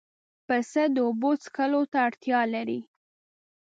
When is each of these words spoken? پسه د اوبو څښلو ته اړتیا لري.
پسه 0.47 0.83
د 0.95 0.97
اوبو 1.07 1.31
څښلو 1.41 1.81
ته 1.91 1.97
اړتیا 2.07 2.39
لري. 2.53 2.79